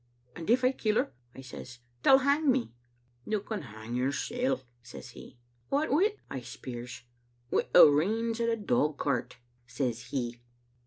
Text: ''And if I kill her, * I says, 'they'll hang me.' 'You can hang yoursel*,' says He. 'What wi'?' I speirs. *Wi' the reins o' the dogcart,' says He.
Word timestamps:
''And 0.35 0.49
if 0.49 0.63
I 0.63 0.71
kill 0.71 0.95
her, 0.95 1.11
* 1.23 1.35
I 1.35 1.41
says, 1.41 1.77
'they'll 2.01 2.17
hang 2.17 2.49
me.' 2.51 2.73
'You 3.27 3.39
can 3.39 3.61
hang 3.61 3.93
yoursel*,' 3.93 4.63
says 4.81 5.09
He. 5.11 5.37
'What 5.69 5.91
wi'?' 5.91 6.15
I 6.27 6.39
speirs. 6.41 7.03
*Wi' 7.51 7.67
the 7.71 7.85
reins 7.85 8.41
o' 8.41 8.47
the 8.47 8.57
dogcart,' 8.57 9.37
says 9.67 10.05
He. 10.05 10.41